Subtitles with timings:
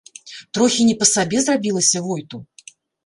[0.57, 2.37] Трохі не па сабе зрабілася войту.